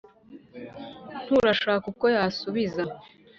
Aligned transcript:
Nturo 1.21 1.47
ashaka 1.55 1.83
ukwo 1.91 2.05
yasubiza 2.15 2.83